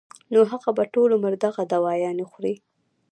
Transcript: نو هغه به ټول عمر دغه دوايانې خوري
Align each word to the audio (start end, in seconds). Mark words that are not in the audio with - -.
نو 0.33 0.39
هغه 0.51 0.69
به 0.77 0.83
ټول 0.93 1.09
عمر 1.17 1.33
دغه 1.45 1.61
دوايانې 1.73 2.25
خوري 2.31 2.55